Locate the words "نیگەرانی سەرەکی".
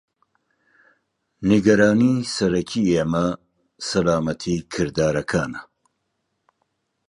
1.49-2.83